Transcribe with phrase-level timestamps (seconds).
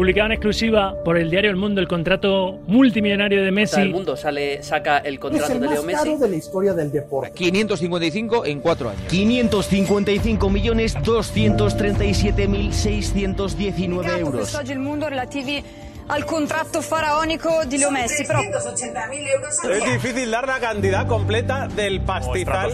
[0.00, 3.82] publicaba en exclusiva por el diario El Mundo el contrato multimillonario de Messi.
[3.82, 6.16] El Mundo sale, saca el contrato de Leo Messi.
[6.16, 7.32] de la historia del deporte.
[7.34, 9.02] 555 en cuatro años.
[9.10, 14.58] 555 millones 237 mil 619 euros.
[14.64, 15.62] Il mondo relativi
[16.10, 18.24] al contratto faraonico di Leo Messi.
[18.24, 22.72] Però Es difícil dar la cantidad completa del pastizal.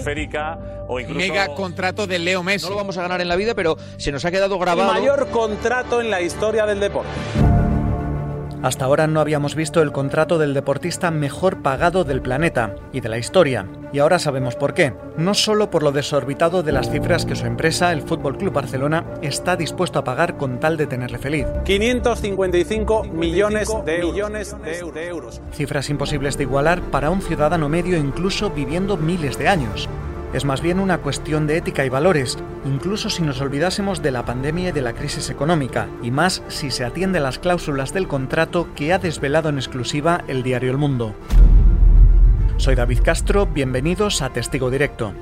[0.89, 2.65] o incluso Mega contrato de Leo Messi.
[2.65, 4.91] No lo vamos a ganar en la vida, pero se nos ha quedado grabado.
[4.95, 7.11] El mayor contrato en la historia del deporte.
[8.63, 13.09] Hasta ahora no habíamos visto el contrato del deportista mejor pagado del planeta y de
[13.09, 13.67] la historia.
[13.97, 14.93] Y ahora sabemos por qué.
[15.17, 19.07] No solo por lo desorbitado de las cifras que su empresa, el Fútbol Club Barcelona,
[19.23, 21.47] está dispuesto a pagar con tal de tenerle feliz.
[21.65, 24.13] 555 millones de euros.
[24.13, 25.41] Millones de eu- de euros.
[25.55, 29.89] Cifras imposibles de igualar para un ciudadano medio incluso viviendo miles de años.
[30.35, 34.27] Es más bien una cuestión de ética y valores, incluso si nos olvidásemos de la
[34.27, 38.09] pandemia y de la crisis económica, y más si se atiende a las cláusulas del
[38.09, 41.15] contrato que ha desvelado en exclusiva el diario El Mundo.
[42.59, 45.13] Soy David Castro, bienvenidos a Testigo Directo.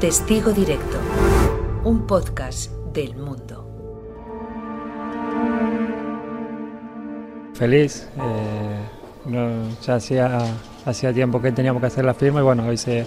[0.00, 0.98] Testigo Directo,
[1.84, 3.68] un podcast del mundo.
[7.54, 8.08] Feliz.
[8.16, 8.80] eh,
[9.26, 10.38] no, ya hacía,
[10.84, 13.06] hacía tiempo que teníamos que hacer la firma y bueno, hoy se,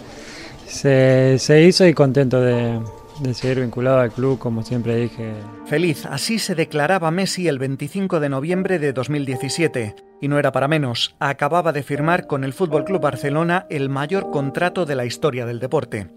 [0.65, 2.79] se, se hizo y contento de,
[3.19, 5.33] de seguir vinculado al club, como siempre dije.
[5.65, 9.95] Feliz, así se declaraba Messi el 25 de noviembre de 2017.
[10.25, 14.31] Y no era para menos, acababa de firmar con el Fútbol Club Barcelona el mayor
[14.31, 16.09] contrato de la historia del deporte.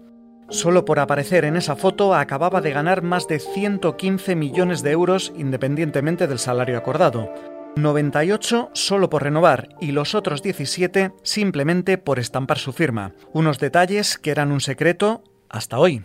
[0.49, 5.31] Solo por aparecer en esa foto acababa de ganar más de 115 millones de euros
[5.37, 7.31] independientemente del salario acordado.
[7.75, 13.13] 98 solo por renovar y los otros 17 simplemente por estampar su firma.
[13.31, 16.01] Unos detalles que eran un secreto hasta hoy.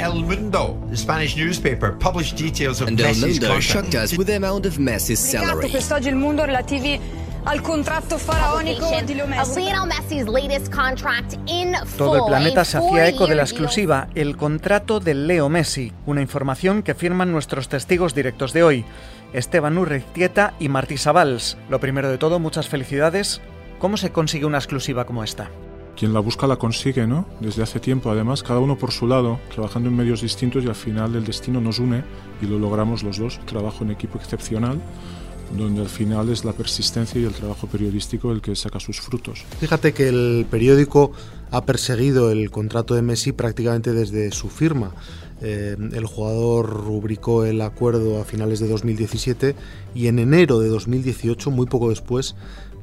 [0.00, 4.12] El Mundo, the Spanish newspaper, published details of And El Messi's Mundo shocked contract.
[4.12, 5.70] us with the amount of Messi's salary.
[5.70, 6.98] il relativi
[7.44, 9.60] al contratto faraonico di Leo Messi.
[9.60, 14.08] Lionel Messi's latest contract in Todo el full, planeta se hacía eco de la exclusiva,
[14.14, 18.84] el contrato de Leo Messi, una información que firman nuestros testigos directos de hoy,
[19.34, 21.58] Esteban Urreztieta y Martí Sabals.
[21.68, 23.42] Lo primero de todo, muchas felicidades.
[23.78, 25.50] ¿Cómo se consigue una exclusiva como esta?
[26.00, 27.26] Quien la busca la consigue, ¿no?
[27.40, 30.74] Desde hace tiempo, además, cada uno por su lado, trabajando en medios distintos y al
[30.74, 32.04] final el destino nos une
[32.40, 33.38] y lo logramos los dos.
[33.44, 34.80] Trabajo en equipo excepcional,
[35.54, 39.44] donde al final es la persistencia y el trabajo periodístico el que saca sus frutos.
[39.58, 41.12] Fíjate que el periódico
[41.50, 44.92] ha perseguido el contrato de Messi prácticamente desde su firma.
[45.42, 49.54] Eh, el jugador rubricó el acuerdo a finales de 2017
[49.94, 52.36] y en enero de 2018, muy poco después,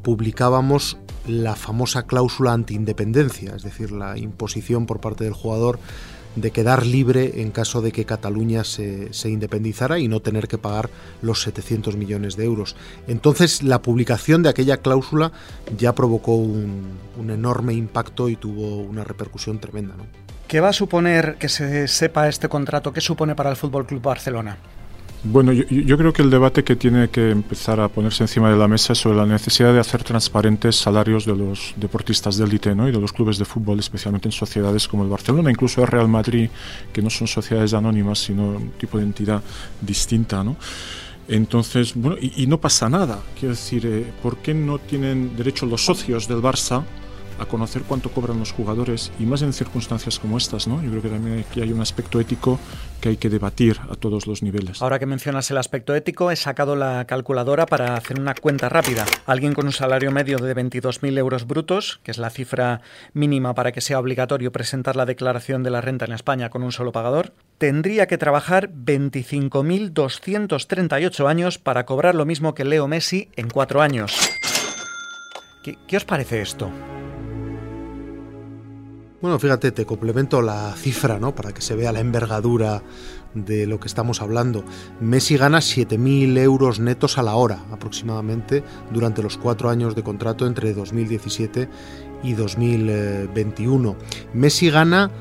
[0.03, 5.79] publicábamos la famosa cláusula anti-independencia, es decir, la imposición por parte del jugador
[6.37, 10.89] de quedar libre en caso de que Cataluña se, independizara y no tener que pagar
[11.21, 12.75] los 700 millones de euros.
[13.07, 15.31] Entonces la publicación de aquella cláusula
[15.77, 16.97] ya provocó un,
[17.29, 19.95] enorme impacto y tuvo una repercusión tremenda.
[20.47, 22.93] ¿Qué va a suponer que se sepa este contrato?
[22.93, 24.57] ¿Qué supone para el Fútbol Club Barcelona?
[25.23, 28.57] Bueno, yo, yo, creo que el debate que tiene que empezar a ponerse encima de
[28.57, 32.75] la mesa es sobre la necesidad de hacer transparentes salarios de los deportistas de élite
[32.75, 32.87] ¿no?
[32.87, 36.07] y de los clubes de fútbol, especialmente en sociedades como el Barcelona, incluso el Real
[36.07, 36.49] Madrid,
[36.93, 39.41] que no son sociedades anónimas, sino un tipo de entidad
[39.81, 40.43] distinta.
[40.43, 40.55] ¿no?
[41.27, 43.19] Entonces, bueno, y, y, no pasa nada.
[43.37, 46.83] Quiero decir, eh, ¿por qué no tienen derecho los socios del Barça
[47.39, 50.81] a conocer cuánto cobran los jugadores y más en circunstancias como estas, ¿no?
[50.81, 52.59] Yo creo que también aquí hay un aspecto ético
[53.01, 54.81] que hay que debatir a todos los niveles.
[54.81, 59.05] Ahora que mencionas el aspecto ético, he sacado la calculadora para hacer una cuenta rápida.
[59.25, 62.81] Alguien con un salario medio de 22.000 euros brutos, que es la cifra
[63.13, 66.71] mínima para que sea obligatorio presentar la declaración de la renta en España con un
[66.71, 73.49] solo pagador, tendría que trabajar 25.238 años para cobrar lo mismo que Leo Messi en
[73.49, 74.17] cuatro años.
[75.63, 76.71] ¿Qué, qué os parece esto?
[79.27, 81.35] Bueno, fíjate, te complemento la cifra, ¿no?
[81.35, 82.81] Para que se vea la envergadura
[83.33, 84.63] de lo que estamos hablando.
[85.01, 90.47] Messi gana 7.000 euros netos a la hora, aproximadamente, durante los cuatro años de contrato
[90.47, 91.67] entre 2017
[92.23, 93.97] y 2021.
[94.33, 95.11] Messi gana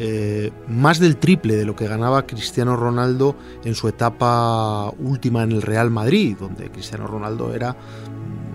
[0.00, 5.52] eh, más del triple de lo que ganaba Cristiano Ronaldo en su etapa última en
[5.52, 7.76] el Real Madrid, donde Cristiano Ronaldo era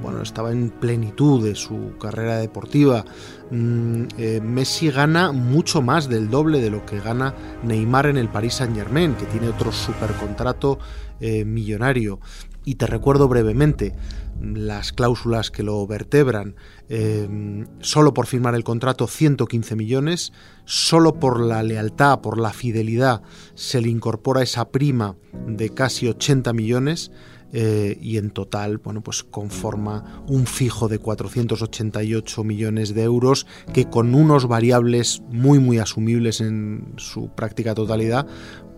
[0.01, 3.05] bueno, estaba en plenitud de su carrera deportiva.
[3.51, 7.33] Mm, eh, Messi gana mucho más del doble de lo que gana
[7.63, 10.79] Neymar en el Paris Saint Germain, que tiene otro supercontrato
[11.19, 12.19] eh, millonario.
[12.63, 13.93] Y te recuerdo brevemente
[14.41, 16.55] las cláusulas que lo vertebran.
[16.89, 20.33] Eh, solo por firmar el contrato 115 millones,
[20.65, 23.21] solo por la lealtad, por la fidelidad,
[23.55, 25.15] se le incorpora esa prima
[25.47, 27.11] de casi 80 millones.
[27.53, 33.85] Eh, y en total, bueno, pues conforma un fijo de 488 millones de euros que
[33.85, 38.27] con unos variables muy muy asumibles en su práctica totalidad,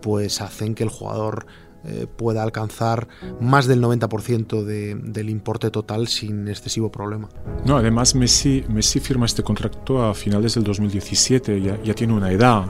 [0.00, 1.46] pues hacen que el jugador
[1.82, 3.08] eh, pueda alcanzar
[3.40, 7.30] más del 90% de, del importe total sin excesivo problema.
[7.64, 12.30] No, además Messi, Messi firma este contrato a finales del 2017, ya, ya tiene una
[12.30, 12.66] edad.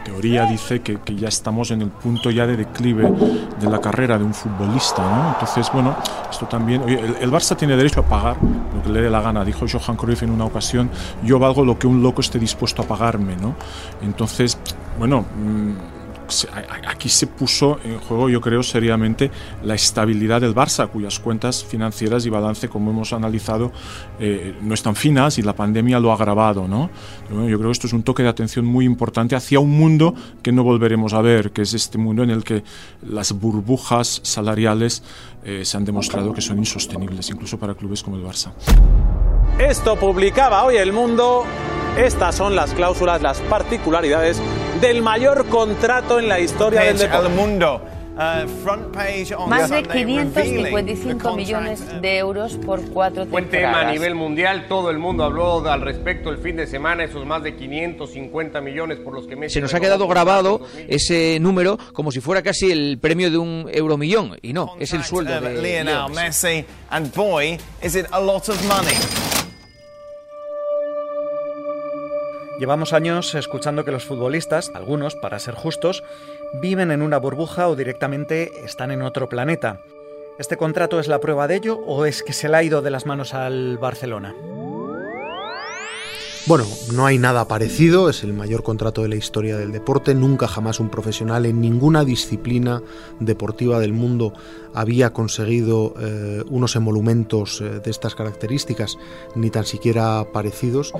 [0.00, 3.10] Teoría dice que, que, ya estamos en el punto ya de declive
[3.60, 5.32] de la carrera de un futbolista, ¿no?
[5.32, 5.96] Entonces, bueno,
[6.30, 6.82] esto también...
[6.82, 9.96] Oye, el, Barça tiene derecho a pagar lo que le dé la gana, dijo Johan
[9.96, 10.90] Cruyff en una ocasión,
[11.22, 13.54] yo valgo lo que un loco esté dispuesto a pagarme, ¿no?
[14.02, 14.58] Entonces,
[14.98, 15.24] bueno...
[15.36, 15.99] Mmm,
[16.86, 19.30] aquí se puso en juego, yo creo, seriamente
[19.62, 23.72] la estabilidad del Barça, cuyas cuentas financieras y balance, como hemos analizado,
[24.18, 26.68] eh, no están finas y la pandemia lo ha agravado.
[26.68, 26.90] ¿no?
[27.30, 30.52] Yo creo que esto es un toque de atención muy importante hacia un mundo que
[30.52, 32.62] no volveremos a ver, que es este mundo en el que
[33.02, 35.02] las burbujas salariales
[35.44, 38.52] eh, se han demostrado que son insostenibles, incluso para clubes como el Barça.
[39.58, 41.44] Esto publicaba hoy el mundo.
[41.96, 44.40] Estas son las cláusulas, las particularidades
[44.80, 47.26] del mayor contrato en la historia del deporte.
[47.26, 47.80] El mundo.
[48.20, 53.30] Uh, Más de 555 millones de euros por cuatro temporadas.
[53.30, 57.04] Buen tema a nivel mundial, todo el mundo habló al respecto el fin de semana,
[57.04, 59.54] esos más de 550 millones por los que Messi...
[59.54, 63.70] Se nos ha quedado grabado ese número como si fuera casi el premio de un
[63.72, 68.46] euromillón, y no, es el sueldo de Lionel Messi, and boy, is it a lot
[68.50, 69.29] of money.
[72.60, 76.04] Llevamos años escuchando que los futbolistas, algunos, para ser justos,
[76.60, 79.80] viven en una burbuja o directamente están en otro planeta.
[80.38, 82.90] ¿Este contrato es la prueba de ello o es que se le ha ido de
[82.90, 84.34] las manos al Barcelona?
[86.46, 86.64] Bueno,
[86.94, 90.80] no hay nada parecido, es el mayor contrato de la historia del deporte, nunca jamás
[90.80, 92.82] un profesional en ninguna disciplina
[93.20, 94.32] deportiva del mundo
[94.72, 98.96] había conseguido eh, unos emolumentos eh, de estas características,
[99.34, 100.92] ni tan siquiera parecidos.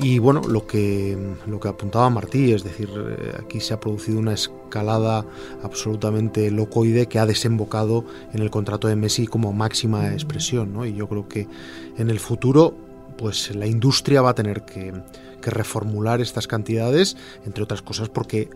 [0.00, 1.16] Y bueno, lo que,
[1.46, 5.24] lo que apuntaba Martí, es decir, eh, aquí se ha producido una escalada
[5.62, 10.74] absolutamente locoide que ha desembocado en el contrato de Messi como máxima expresión.
[10.84, 11.46] Y yo creo que
[11.96, 12.89] en el futuro
[13.20, 14.94] pues la industria va a tener que,
[15.42, 18.50] reformular estas cantidades, entre otras cosas porque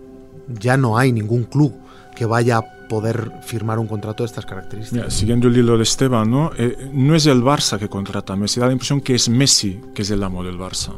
[0.49, 1.75] ya no hay ningún club
[2.15, 5.13] que vaya a poder firmar un contrato de estas características.
[5.13, 6.51] Siguiendo el hilo de Esteban, ¿no?
[6.59, 9.81] Eh, no es el Barça que contrata a Messi, da la impresión que es Messi
[9.95, 10.93] que es el amo del Barça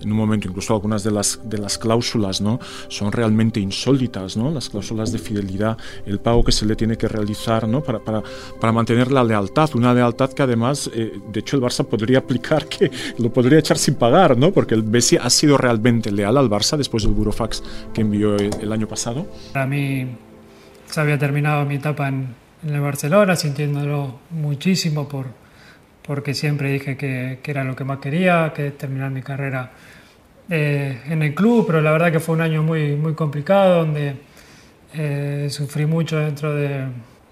[0.00, 2.58] en un momento, incluso algunas de las, de las cláusulas ¿no?
[2.88, 4.50] son realmente insólitas, ¿no?
[4.50, 7.82] las cláusulas de fidelidad, el pago que se le tiene que realizar ¿no?
[7.82, 8.22] para, para,
[8.60, 12.66] para mantener la lealtad, una lealtad que además, eh, de hecho, el Barça podría aplicar
[12.66, 14.52] que lo podría echar sin pagar, ¿no?
[14.52, 17.62] porque el Messi ha sido realmente leal al Barça después del burofax
[17.92, 19.26] que envió el, el año pasado.
[19.52, 20.06] Para mí
[20.86, 25.26] se había terminado mi etapa en, en el Barcelona, sintiéndolo muchísimo por,
[26.08, 29.72] porque siempre dije que, que, era lo que más quería, que terminar mi carrera
[30.48, 34.14] eh, en el club, pero la verdad que fue un año muy, muy complicado, donde
[34.94, 36.86] eh, sufrí mucho dentro de,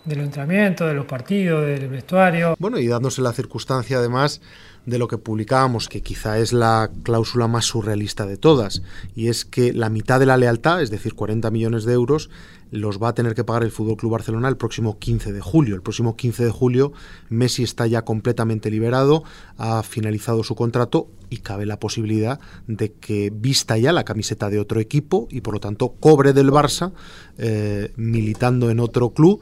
[0.06, 2.56] del entrenamiento, de los partidos, del vestuario.
[2.58, 4.40] Bueno, y dándose la circunstancia además
[4.86, 8.82] de lo que publicábamos, que quizá es la cláusula más surrealista de todas,
[9.16, 12.30] y es que la mitad de la lealtad, es decir, 40 millones de euros,
[12.70, 15.74] los va a tener que pagar el Fútbol Club Barcelona el próximo 15 de julio.
[15.74, 16.92] El próximo 15 de julio
[17.28, 19.24] Messi está ya completamente liberado,
[19.56, 24.58] ha finalizado su contrato y cabe la posibilidad de que vista ya la camiseta de
[24.58, 26.92] otro equipo y por lo tanto cobre del Barça
[27.38, 29.40] eh, militando en otro club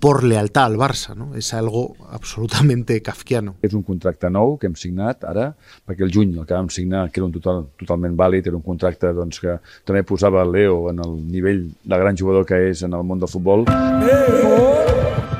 [0.00, 1.30] por lealtad al Barça, no?
[1.38, 3.56] És algo absolutamente kafkiano.
[3.64, 5.50] És un contracte nou que hem signat ara,
[5.86, 8.64] perquè el juny el que vam signar, que era un total, totalment vàlid, era un
[8.64, 12.94] contracte doncs, que també posava Leo en el nivell de gran jugador que és en
[12.94, 13.66] el món del futbol.
[14.04, 15.33] Leo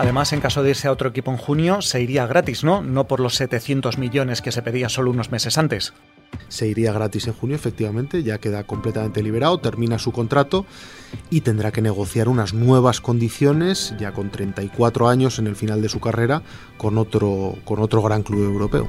[0.00, 2.80] Además, en caso de irse a otro equipo en junio, se iría gratis, ¿no?
[2.80, 5.92] No por los 700 millones que se pedía solo unos meses antes.
[6.48, 10.64] Se iría gratis en junio, efectivamente, ya queda completamente liberado, termina su contrato
[11.28, 15.90] y tendrá que negociar unas nuevas condiciones, ya con 34 años en el final de
[15.90, 16.40] su carrera,
[16.78, 18.88] con otro, con otro gran club europeo.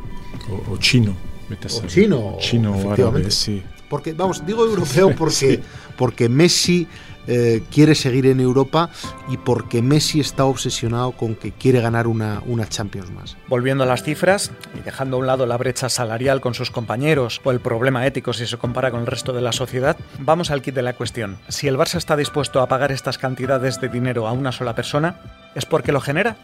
[0.50, 1.14] O, o chino.
[1.50, 2.38] O chino.
[2.40, 3.62] Chino árabe, sí.
[3.90, 5.60] Porque, vamos, digo europeo porque,
[5.98, 6.88] porque Messi
[7.28, 8.90] eh, quiere seguir en Europa
[9.30, 13.38] y porque Messi está obsesionado con que quiere ganar una, una Champions más.
[13.48, 17.42] Volviendo a las cifras y dejando a un lado la brecha salarial con sus compañeros
[17.44, 20.62] o el problema ético si se compara con el resto de la sociedad, vamos al
[20.62, 21.38] kit de la cuestión.
[21.48, 25.20] Si el Barça está dispuesto a pagar estas cantidades de dinero a una sola persona,
[25.56, 26.38] ¿es porque lo genera?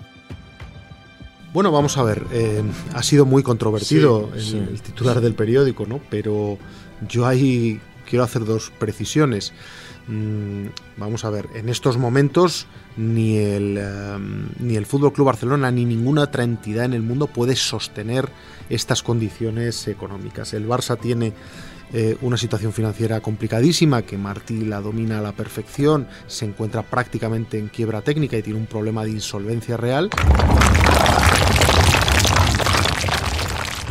[1.54, 2.62] Bueno, vamos a ver, eh,
[2.94, 6.00] ha sido muy controvertido el, titular del periódico, ¿no?
[6.10, 6.58] Pero
[7.08, 9.54] yo ahí quiero hacer dos precisiones.
[10.08, 15.70] Mm, vamos a ver, en estos momentos ni el, em, ni el Fútbol Club Barcelona
[15.70, 18.30] ni ninguna otra entidad en el mundo puede sostener
[18.70, 20.54] estas condiciones económicas.
[20.54, 21.34] El Barça tiene
[21.94, 27.58] eh, una situación financiera complicadísima que Martí la domina a la perfección, se encuentra prácticamente
[27.58, 30.10] en quiebra técnica y tiene un problema de insolvencia real.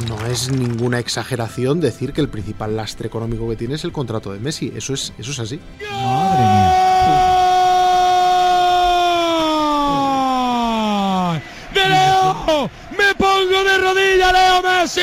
[0.04, 4.30] No es ninguna exageración decir que el principal lastre económico que tiene es el contrato
[4.30, 4.70] de Messi.
[4.76, 5.58] Eso es, eso es así.
[5.90, 6.82] Madre mía.
[11.72, 12.70] ¡De Leo!
[12.90, 15.00] ¡Me pongo de rodilla, Leo Messi!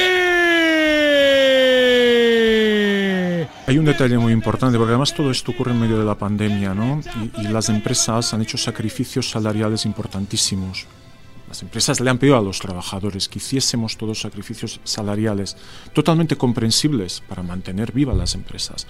[3.66, 6.76] Hay un detalle muy importante, porque además todo esto ocurre en medio de la pandemia,
[6.76, 7.02] ¿no?
[7.42, 10.86] y las empresas han hecho sacrificios salariales importantísimos.
[11.54, 15.56] Las empresas le han pedido a los trabajadores que hiciésemos todos sacrificios salariales
[15.94, 18.88] totalmente comprensibles para mantener vivas las empresas.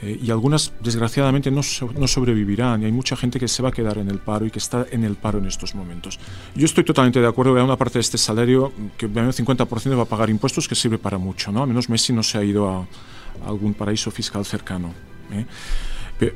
[0.00, 1.62] Eh, y algunas, desgraciadamente, no,
[1.98, 2.82] no, sobrevivirán.
[2.82, 4.86] Y hay mucha gente que se va a quedar en el paro y que está
[4.92, 6.20] en el paro en estos momentos.
[6.54, 10.02] Yo estoy totalmente de acuerdo que una parte de este salario que el 50% va
[10.02, 11.50] a pagar impuestos, que sirve para mucho.
[11.50, 11.64] ¿no?
[11.64, 12.86] A menos Messi no se ha ido a,
[13.44, 14.94] algún paraíso fiscal cercano.
[15.32, 15.44] ¿eh?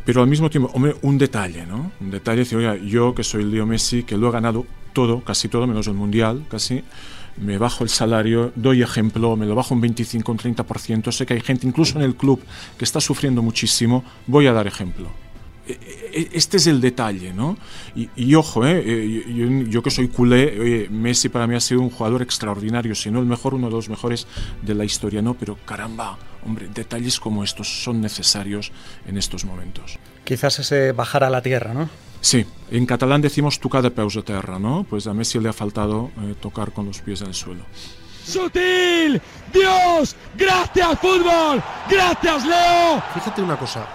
[0.05, 1.93] Pero al mismo tiempo, hombre, un detalle, ¿no?
[2.01, 5.23] Un detalle, decir, oye, yo que soy el Leo Messi, que lo he ganado todo,
[5.23, 6.83] casi todo, menos el Mundial, casi,
[7.37, 11.35] me bajo el salario, doy ejemplo, me lo bajo un 25, un 30%, sé que
[11.35, 12.41] hay gente, incluso en el club,
[12.79, 15.09] que está sufriendo muchísimo, voy a dar ejemplo.
[15.67, 17.57] E, e, e, este es el detalle, ¿no?
[17.95, 18.83] Y, ojo, ¿eh?
[18.85, 23.21] eh yo, que soy culé, Messi para mí ha sido un jugador extraordinario, si no
[23.21, 24.27] el mejor, uno de los mejores
[24.61, 25.35] de la historia, ¿no?
[25.35, 28.73] Pero caramba, hombre, detalles como estos son necesarios
[29.07, 29.99] en estos momentos.
[30.25, 32.12] Quizás ese bajar a la tierra, ¿no?
[32.23, 34.87] Sí, en catalán decimos tocar de peus a tierra, ¿no?
[34.89, 37.65] Pues a Messi le ha faltado eh, tocar con los pies en el suelo.
[38.25, 39.21] ¡Sutil!
[39.53, 40.15] ¡Dios!
[40.39, 41.61] ¡Gracias, fútbol!
[41.91, 43.03] ¡Gracias, Leo!
[43.13, 43.89] Fíjate una cosa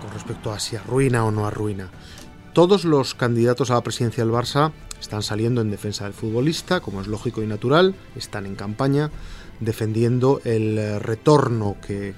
[0.00, 1.90] con respecto a si arruina o no arruina.
[2.54, 7.02] Todos los candidatos a la presidencia del Barça están saliendo en defensa del futbolista, como
[7.02, 9.10] es lógico y natural, están en campaña
[9.60, 12.14] defendiendo el eh, retorno que,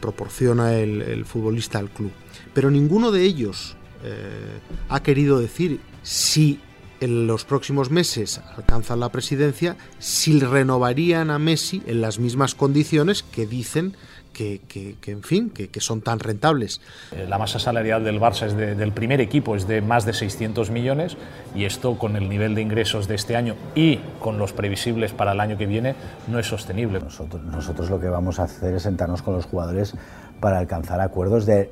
[0.00, 2.12] proporciona el, futbolista al club.
[2.54, 6.60] Pero ninguno de ellos eh, ha querido decir si
[7.00, 13.22] en los próximos meses alcanzan la presidencia, si renovarían a Messi en las mismas condiciones
[13.22, 13.96] que dicen
[14.32, 16.80] que, en fin, que, son tan rentables.
[17.12, 20.70] Eh, la masa salarial del Barça es del primer equipo es de más de 600
[20.70, 21.16] millones
[21.54, 25.32] y esto con el nivel de ingresos de este año y con los previsibles para
[25.32, 25.94] el año que viene
[26.28, 27.00] no es sostenible.
[27.00, 29.94] Nosotros, nosotros lo que vamos a hacer es sentarnos con los jugadores
[30.40, 31.70] para alcanzar acuerdos de,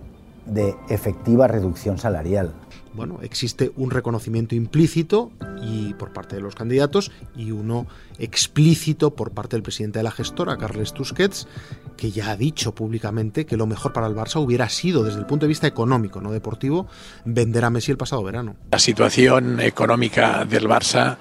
[0.48, 2.54] de efectiva reducción salarial
[2.98, 5.30] bueno, existe un reconocimiento implícito
[5.62, 7.86] y por parte de los candidatos y uno
[8.18, 11.46] explícito por parte del presidente de la gestora, Carles Tusquets,
[11.96, 15.26] que ya ha dicho públicamente que lo mejor para el Barça hubiera sido, desde el
[15.26, 16.88] punto de vista económico, no deportivo,
[17.24, 18.56] vender a Messi el pasado verano.
[18.72, 21.18] La situación económica del Barça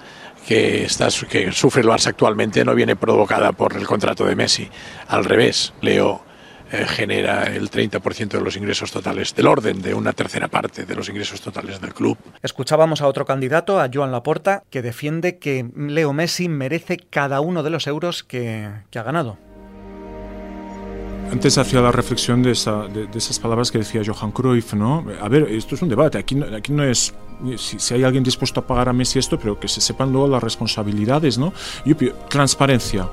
[0.48, 4.68] que, está, que sufre el Barça actualmente no viene provocada por el contrato de Messi.
[5.06, 6.27] Al revés, Leo
[6.70, 10.94] eh, genera el 30% de los ingresos totales, del orden de una tercera parte de
[10.94, 12.18] los ingresos totales del club.
[12.42, 17.62] Escuchábamos a otro candidato, a Joan Laporta, que defiende que Leo Messi merece cada uno
[17.62, 19.38] de los euros que, ha ganado.
[21.32, 25.06] Antes hacía la reflexión de, esas palabras que decía Johan Cruyff, ¿no?
[25.20, 27.14] A ver, esto es un debate, aquí, aquí no es
[27.56, 30.28] si, si, hay alguien dispuesto a pagar a Messi esto, pero que se sepan luego
[30.28, 31.52] las responsabilidades, ¿no?
[31.84, 31.96] Yo,
[32.28, 33.08] transparencia,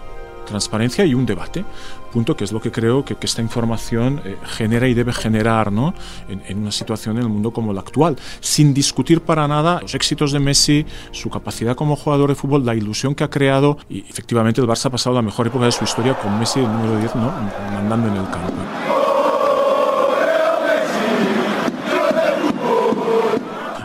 [0.46, 1.66] transparencia y un debate,
[2.14, 5.96] punto que es lo que creo que, esta información eh, genera y debe generar ¿no?
[6.30, 10.32] en, una situación en el mundo como la actual, sin discutir para nada los éxitos
[10.32, 14.62] de Messi, su capacidad como jugador de fútbol, la ilusión que ha creado y efectivamente
[14.62, 17.16] el Barça ha pasado la mejor época de su historia con Messi el número 10
[17.16, 17.34] ¿no?
[17.74, 18.54] mandando en el campo.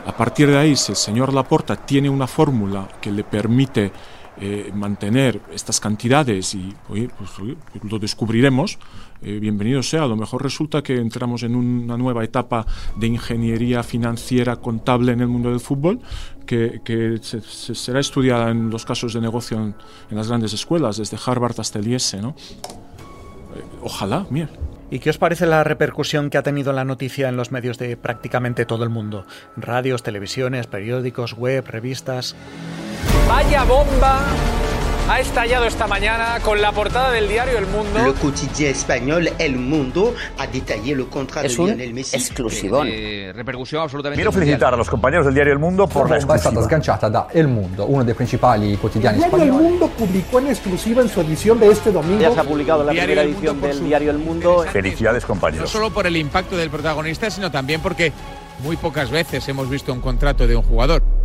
[0.07, 3.91] A partir de ahí, si el señor Laporta tiene una fórmula que le permite
[4.41, 7.31] eh, mantener estas cantidades y pues,
[7.83, 8.79] lo descubriremos,
[9.23, 10.05] eh, bienvenido sea.
[10.05, 12.67] A lo mejor resulta que entramos en una nueva etapa
[12.97, 16.01] de ingeniería financiera contable en el mundo del fútbol
[16.47, 19.75] que, será estudiada en los casos de negocio en,
[20.11, 22.15] las grandes escuelas, desde Harvard hasta el IES.
[22.15, 22.31] ¿no?
[22.31, 24.49] Eh, ojalá, mira.
[24.91, 27.97] ¿Y qué os parece la repercusión que ha tenido la noticia en los medios de
[27.97, 29.27] prácticamente todo el mundo?
[29.57, 32.35] Radios, televisiones, periódicos, web, revistas.
[33.31, 34.25] Vaya bomba
[35.09, 38.05] ha estallado esta mañana con la portada del diario El Mundo.
[38.05, 42.17] El quotidien español El Mundo ha detallado el contrato es de un Lionel Messi.
[42.17, 42.89] exclusivón.
[42.91, 46.35] Eh, repercusión absolutamente Quiero felicitar a los compañeros del diario El Mundo por la, bomba
[46.35, 49.53] è stata sganciata da El Mundo, uno dei principali quotidiani El diario El.
[49.53, 52.23] Mundo publicó en exclusiva en su edición de este domingo.
[52.23, 54.65] Ya se ha publicado la primera edición del diario El Mundo.
[54.73, 55.71] Felicidades, No compañeros.
[55.71, 58.13] solo por el impacto del protagonista, sino también porque
[58.65, 61.20] muy pocas veces hemos visto un contrato de un jugador.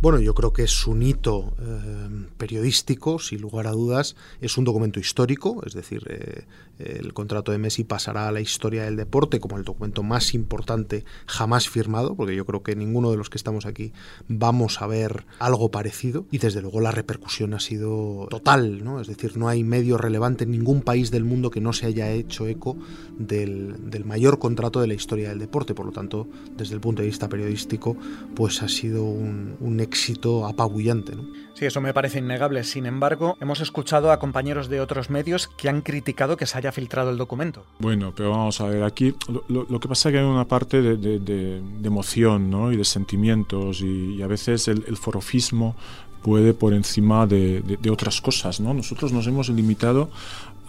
[0.00, 4.14] Bueno, yo creo que es un hito eh, periodístico, sin lugar a dudas.
[4.40, 6.44] Es un documento histórico, es decir, eh,
[6.78, 11.04] el contrato de Messi pasará a la historia del deporte como el documento más importante
[11.26, 13.92] jamás firmado, porque yo creo que ninguno de los que estamos aquí
[14.28, 16.26] vamos a ver algo parecido.
[16.30, 19.00] Y desde luego la repercusión ha sido total, ¿no?
[19.00, 22.08] Es decir, no hay medio relevante en ningún país del mundo que no se haya
[22.12, 22.76] hecho eco
[23.18, 25.74] del, del mayor contrato de la historia del deporte.
[25.74, 27.96] Por lo tanto, desde el punto de vista periodístico,
[28.36, 31.16] pues ha sido un, un éxito apabullante.
[31.16, 31.22] ¿no?
[31.54, 32.62] Sí, eso me parece innegable.
[32.64, 36.70] Sin embargo, hemos escuchado a compañeros de otros medios que han criticado que se haya
[36.72, 37.64] filtrado el documento.
[37.78, 39.14] Bueno, pero vamos a ver, aquí
[39.48, 42.70] lo, que pasa es que hay una parte de, de- de- de emoción ¿no?
[42.72, 45.74] y de sentimientos y, y a veces el, el forofismo
[46.22, 48.60] puede por encima de, de- de otras cosas.
[48.60, 48.74] ¿no?
[48.74, 50.10] Nosotros nos hemos limitado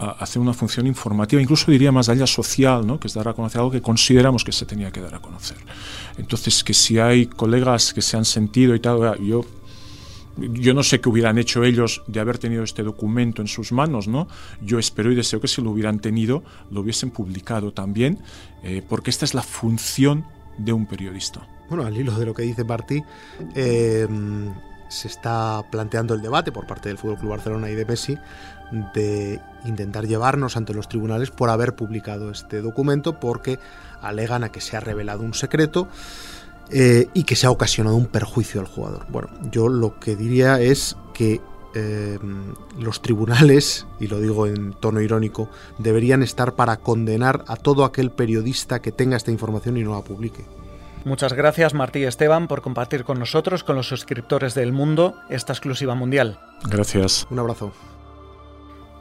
[0.00, 2.98] hacer una función informativa, incluso diría más allá social, ¿no?
[2.98, 5.58] que es dar a conocer algo que consideramos que se tenía que dar a conocer.
[6.16, 9.44] Entonces, que si hay colegas que se han sentido y tal, yo
[10.36, 14.08] yo no sé qué hubieran hecho ellos de haber tenido este documento en sus manos,
[14.08, 14.28] ¿no?
[14.62, 18.18] Yo espero y deseo que si lo hubieran tenido, lo hubiesen publicado también,
[18.62, 20.24] eh, porque esta es la función
[20.56, 21.46] de un periodista.
[21.68, 23.02] Bueno, al hilo de lo que dice Martí,
[23.54, 24.06] eh,
[24.88, 28.16] se está planteando el debate por parte del Fútbol Club Barcelona y de Messi
[28.94, 33.58] de intentar llevarnos ante los tribunales por haber publicado este documento porque
[34.00, 35.88] alegan a que se ha revelado un secreto
[36.70, 39.06] eh, y que se ha ocasionado un perjuicio al jugador.
[39.08, 41.40] Bueno, yo lo que diría es que
[41.74, 42.18] eh,
[42.78, 45.48] los tribunales, y lo digo en tono irónico,
[45.78, 50.02] deberían estar para condenar a todo aquel periodista que tenga esta información y no la
[50.02, 50.44] publique.
[51.04, 55.52] Muchas gracias Martí y Esteban por compartir con nosotros, con los suscriptores del mundo, esta
[55.52, 56.38] exclusiva mundial.
[56.68, 57.26] Gracias.
[57.30, 57.72] Un abrazo.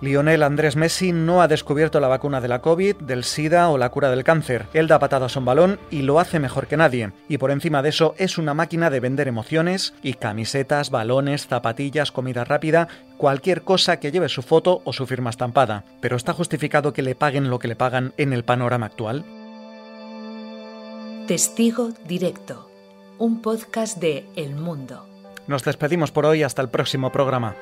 [0.01, 3.89] Lionel Andrés Messi no ha descubierto la vacuna de la COVID, del SIDA o la
[3.89, 4.67] cura del cáncer.
[4.73, 7.12] Él da patadas a un balón y lo hace mejor que nadie.
[7.27, 12.13] Y por encima de eso es una máquina de vender emociones y camisetas, balones, zapatillas,
[12.13, 15.83] comida rápida, cualquier cosa que lleve su foto o su firma estampada.
[15.99, 19.25] Pero ¿está justificado que le paguen lo que le pagan en el panorama actual?
[21.27, 22.69] Testigo Directo,
[23.17, 25.05] un podcast de El Mundo.
[25.47, 27.55] Nos despedimos por hoy hasta el próximo programa.